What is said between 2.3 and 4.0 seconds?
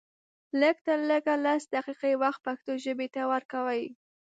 پښتو ژبې ته ورکوئ